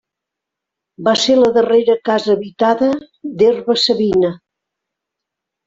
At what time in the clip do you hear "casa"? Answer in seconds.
2.09-2.33